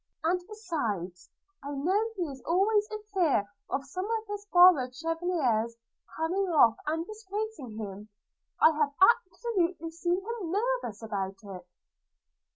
[0.23, 1.29] –and, besides,
[1.63, 5.77] I know he is always in fear of some of this borrowed chevelure's
[6.17, 8.09] coming off, and disgracing him;
[8.59, 11.67] I have absolutely seen him nervous about it.'